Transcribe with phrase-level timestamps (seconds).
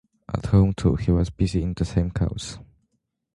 [0.33, 2.57] At home, too, he was busy in the same cause.